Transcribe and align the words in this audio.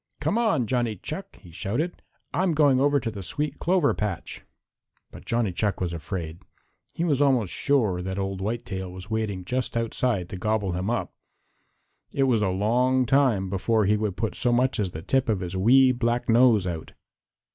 "Come 0.19 0.35
on, 0.39 0.65
Johnny 0.65 0.95
Chuck," 0.95 1.35
he 1.35 1.51
shouted. 1.51 2.01
"I'm 2.33 2.55
going 2.55 2.79
over 2.79 2.99
to 2.99 3.11
the 3.11 3.21
sweet 3.21 3.59
clover 3.59 3.93
patch." 3.93 4.41
But 5.11 5.25
Johnny 5.25 5.51
Chuck 5.53 5.79
was 5.79 5.93
afraid. 5.93 6.39
He 6.95 7.03
was 7.03 7.21
almost 7.21 7.53
sure 7.53 8.01
that 8.01 8.17
Old 8.17 8.41
Whitetail 8.41 8.91
was 8.91 9.11
waiting 9.11 9.45
just 9.45 9.77
outside 9.77 10.27
to 10.29 10.37
gobble 10.37 10.71
him 10.71 10.89
up. 10.89 11.13
It 12.15 12.23
was 12.23 12.41
a 12.41 12.49
long 12.49 13.05
time 13.05 13.47
before 13.47 13.85
he 13.85 13.95
would 13.95 14.17
put 14.17 14.33
so 14.33 14.51
much 14.51 14.79
as 14.79 14.89
the 14.89 15.03
tip 15.03 15.29
of 15.29 15.41
his 15.41 15.55
wee 15.55 15.91
black 15.91 16.27
nose 16.27 16.65
out. 16.65 16.93